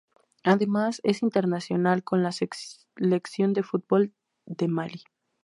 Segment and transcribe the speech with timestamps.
[0.43, 4.15] Además es internacional con la selección de fútbol
[4.47, 5.03] de Malí.